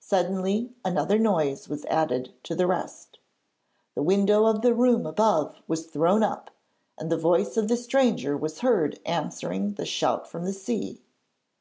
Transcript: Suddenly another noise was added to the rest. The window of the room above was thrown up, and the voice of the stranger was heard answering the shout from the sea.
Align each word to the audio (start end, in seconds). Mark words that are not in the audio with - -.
Suddenly 0.00 0.72
another 0.84 1.16
noise 1.16 1.68
was 1.68 1.84
added 1.84 2.32
to 2.42 2.56
the 2.56 2.66
rest. 2.66 3.20
The 3.94 4.02
window 4.02 4.46
of 4.46 4.62
the 4.62 4.74
room 4.74 5.06
above 5.06 5.62
was 5.68 5.86
thrown 5.86 6.24
up, 6.24 6.50
and 6.98 7.08
the 7.08 7.16
voice 7.16 7.56
of 7.56 7.68
the 7.68 7.76
stranger 7.76 8.36
was 8.36 8.62
heard 8.62 8.98
answering 9.06 9.74
the 9.74 9.86
shout 9.86 10.28
from 10.28 10.44
the 10.44 10.52
sea. 10.52 11.02